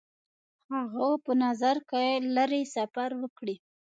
[0.75, 2.05] هغه په نظر کې
[2.35, 3.55] لري سفر وکړي.